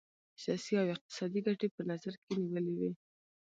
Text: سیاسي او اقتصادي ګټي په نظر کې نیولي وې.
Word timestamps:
سیاسي 0.43 0.73
او 0.81 0.87
اقتصادي 0.95 1.39
ګټي 1.47 1.67
په 1.75 1.81
نظر 1.91 2.13
کې 2.23 2.33
نیولي 2.41 2.73
وې. 2.79 2.91